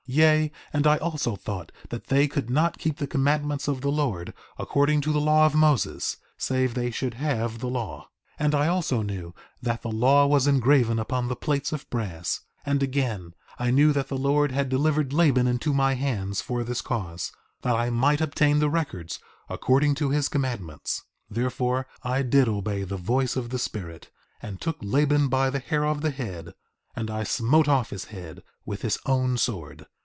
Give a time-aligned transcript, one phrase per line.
[0.09, 3.91] 4:15 Yea, and I also thought that they could not keep the commandments of the
[3.91, 8.09] Lord according to the law of Moses, save they should have the law.
[8.37, 12.41] 4:16 And I also knew that the law was engraven upon the plates of brass.
[12.65, 16.65] 4:17 And again, I knew that the Lord had delivered Laban into my hands for
[16.65, 21.03] this cause—that I might obtain the records according to his commandments.
[21.31, 24.09] 4:18 Therefore I did obey the voice of the Spirit,
[24.41, 26.53] and took Laban by the hair of the head,
[26.97, 29.85] and I smote off his head with his own sword.